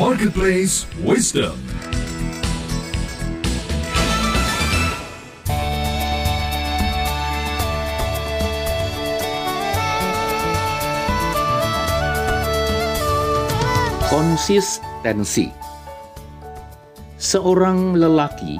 [0.00, 1.52] Marketplace Wisdom.
[14.08, 15.52] Konsistensi
[17.20, 18.56] Seorang lelaki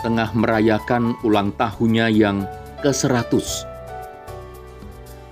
[0.00, 2.48] tengah merayakan ulang tahunnya yang
[2.80, 3.44] ke-100.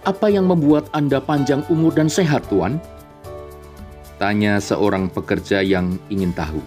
[0.04, 2.76] Apa yang membuat Anda panjang umur dan sehat, Tuan?
[4.16, 6.64] Tanya seorang pekerja yang ingin tahu.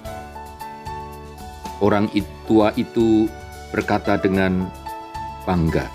[1.82, 2.14] Orang
[2.46, 3.26] tua itu
[3.74, 4.70] berkata dengan
[5.50, 5.90] bangga,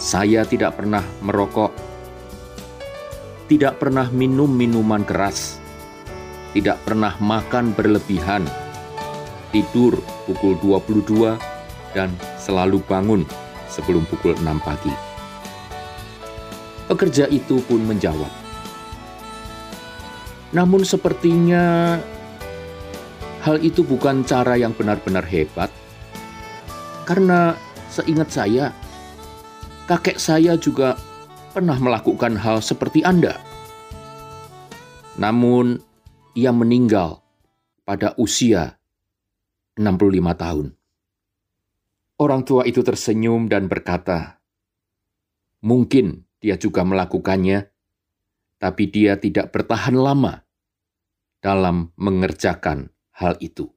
[0.00, 1.68] "Saya tidak pernah merokok,
[3.44, 5.60] tidak pernah minum minuman keras,
[6.56, 8.48] tidak pernah makan berlebihan,
[9.52, 11.36] tidur pukul 22
[11.92, 12.08] dan
[12.40, 13.28] selalu bangun
[13.68, 14.94] sebelum pukul 6 pagi."
[16.88, 18.43] Pekerja itu pun menjawab,
[20.54, 21.98] "Namun sepertinya
[23.42, 25.68] hal itu bukan cara yang benar-benar hebat,
[27.04, 27.58] karena
[27.90, 28.70] seingat saya,
[29.90, 30.94] kakek saya juga
[31.50, 33.34] pernah melakukan hal seperti Anda.
[35.18, 35.82] Namun,
[36.38, 37.18] ia meninggal
[37.82, 38.78] pada usia
[39.74, 40.66] 65 tahun."
[42.14, 44.38] Orang tua itu tersenyum dan berkata,
[45.66, 47.74] "Mungkin dia juga melakukannya,
[48.62, 50.43] tapi dia tidak bertahan lama
[51.44, 53.68] dalam mengerjakan hal itu."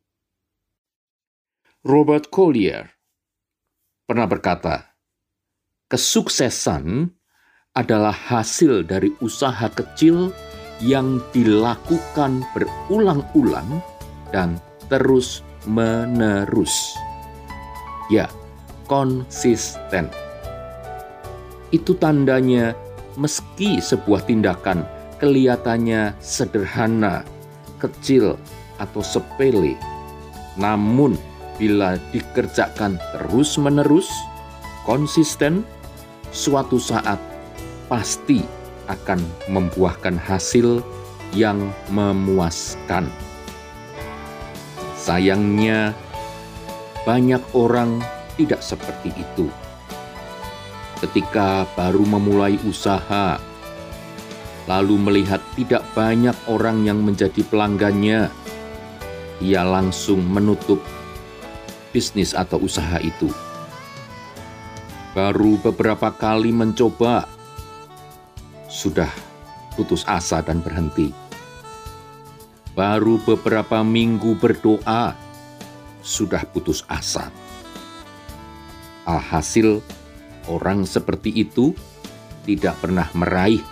[1.83, 2.87] Robert Collier
[4.07, 4.95] pernah berkata,
[5.91, 7.11] "Kesuksesan
[7.75, 10.31] adalah hasil dari usaha kecil
[10.79, 13.83] yang dilakukan berulang-ulang
[14.31, 14.55] dan
[14.87, 16.95] terus-menerus."
[18.07, 18.31] Ya,
[18.87, 20.07] konsisten.
[21.75, 22.71] Itu tandanya
[23.19, 24.87] meski sebuah tindakan
[25.19, 27.27] kelihatannya sederhana,
[27.81, 28.37] kecil,
[28.77, 29.77] atau sepele,
[30.57, 31.17] namun
[31.57, 34.09] bila dikerjakan terus-menerus,
[34.85, 35.65] konsisten,
[36.29, 37.17] suatu saat
[37.89, 38.45] pasti
[38.87, 39.19] akan
[39.49, 40.79] membuahkan hasil
[41.35, 41.59] yang
[41.91, 43.09] memuaskan.
[44.95, 45.95] Sayangnya,
[47.03, 48.03] banyak orang
[48.35, 49.47] tidak seperti itu.
[50.97, 53.37] Ketika baru memulai usaha,
[54.67, 58.27] lalu melihat tidak banyak orang yang menjadi pelanggannya,
[59.39, 60.83] ia langsung menutup
[61.95, 63.31] bisnis atau usaha itu.
[65.15, 67.25] Baru beberapa kali mencoba,
[68.67, 69.09] sudah
[69.73, 71.09] putus asa dan berhenti.
[72.77, 75.17] Baru beberapa minggu berdoa,
[76.05, 77.33] sudah putus asa.
[79.07, 79.81] Alhasil,
[80.45, 81.73] orang seperti itu
[82.45, 83.63] tidak pernah meraih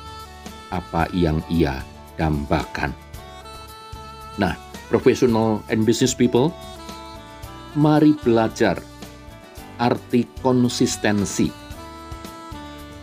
[0.72, 1.82] apa yang ia
[2.16, 2.96] dambakan.
[4.40, 4.56] Nah,
[4.88, 6.52] professional and business people,
[7.76, 8.80] mari belajar
[9.80, 11.52] arti konsistensi.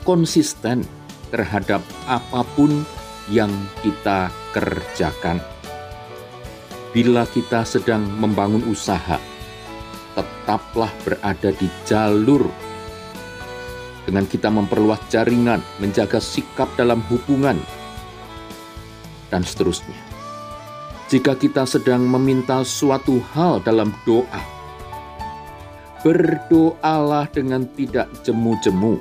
[0.02, 0.82] Konsisten
[1.30, 1.80] terhadap
[2.10, 2.84] apa pun
[3.30, 5.38] yang kita kerjakan.
[6.92, 9.16] Bila kita sedang membangun usaha,
[10.12, 12.44] tetaplah berada di jalur
[14.04, 17.58] dengan kita memperluas jaringan, menjaga sikap dalam hubungan,
[19.30, 19.96] dan seterusnya.
[21.12, 24.42] Jika kita sedang meminta suatu hal dalam doa,
[26.02, 28.96] berdoalah dengan tidak jemu-jemu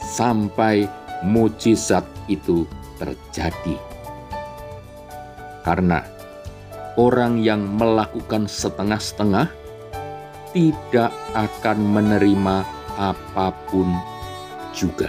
[0.00, 0.88] sampai
[1.26, 2.64] mujizat itu
[2.96, 3.76] terjadi.
[5.66, 6.06] Karena
[6.96, 9.50] orang yang melakukan setengah-setengah
[10.54, 12.56] tidak akan menerima
[12.96, 14.15] apa pun
[14.76, 15.08] juga.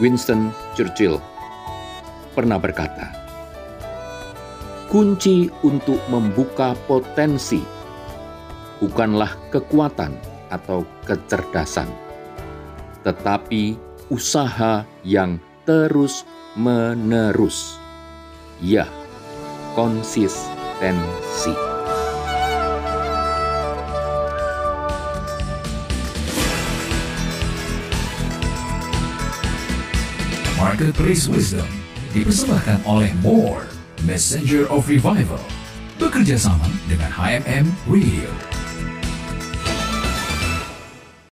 [0.00, 1.20] Winston Churchill
[2.32, 3.12] pernah berkata,
[4.88, 7.60] "Kunci untuk membuka potensi
[8.80, 10.16] bukanlah kekuatan
[10.48, 11.92] atau kecerdasan,
[13.04, 13.76] tetapi
[14.08, 15.36] usaha yang
[15.68, 17.76] terus-menerus.
[18.64, 18.88] Ya,
[19.76, 21.71] konsistensi."
[30.62, 31.66] Marketplace Wisdom
[32.14, 33.66] dipersembahkan oleh More,
[34.06, 35.42] Messenger of Revival,
[35.98, 38.61] bekerja sama dengan HMM Radio.